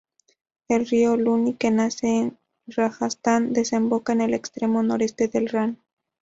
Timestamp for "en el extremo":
4.13-4.81